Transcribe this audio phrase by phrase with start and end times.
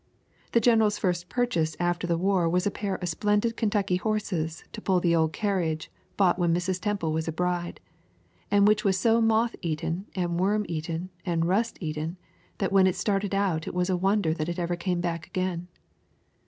[0.53, 4.81] The general's first purchase after the war was a pair of splendid Kentucky horses to
[4.81, 6.81] pull the old carriage bought when Mrs.
[6.81, 7.79] Temple was a bride,
[8.49, 12.17] and which was so moth eaten and worm eaten and rust eaten
[12.57, 15.67] that when it started out it was a wonder that it ever came back again.